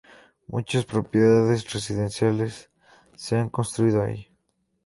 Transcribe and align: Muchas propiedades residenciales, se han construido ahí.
Muchas 0.47 0.83
propiedades 0.87 1.71
residenciales, 1.71 2.71
se 3.15 3.35
han 3.37 3.49
construido 3.49 4.01
ahí. 4.01 4.35